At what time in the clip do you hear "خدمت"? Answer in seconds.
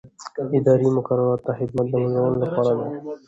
1.59-1.85